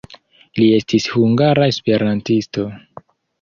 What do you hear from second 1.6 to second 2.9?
esperantisto.